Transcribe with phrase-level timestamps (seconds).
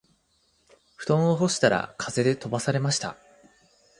[0.97, 3.17] 布団を干したら風で飛ばされました